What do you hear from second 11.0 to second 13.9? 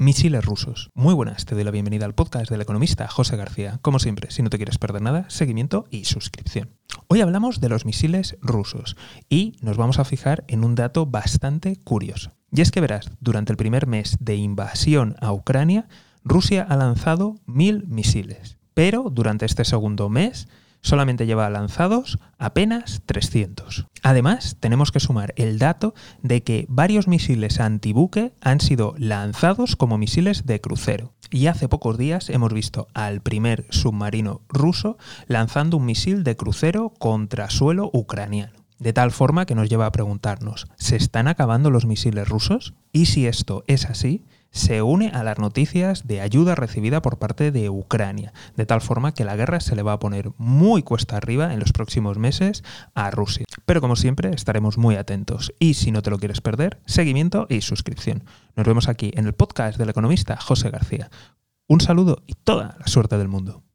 bastante curioso. Y es que verás, durante el primer